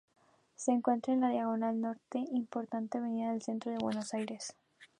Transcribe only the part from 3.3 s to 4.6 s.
del centro de Buenos Aires.